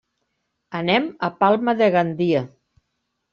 Anem 0.79 1.05
a 1.27 1.29
Palma 1.43 1.77
de 1.83 1.91
Gandia. 1.97 2.43